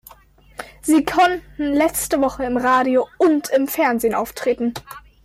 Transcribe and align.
Sie 0.81 1.05
konnten 1.05 1.73
letzte 1.75 2.21
Woche 2.21 2.43
im 2.43 2.57
Radio 2.57 3.07
und 3.19 3.49
im 3.49 3.67
Fernsehen 3.67 4.15
auftreten. 4.15 4.73